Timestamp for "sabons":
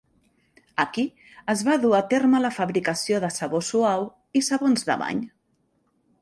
4.49-4.89